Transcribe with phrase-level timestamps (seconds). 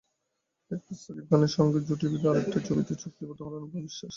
[0.71, 4.09] এরপর শাকিব খানের সঙ্গে জুটি বেঁধে আরেকটি ছবিতে চুক্তিবদ্ধ হলেন অপু বিশ্বাস।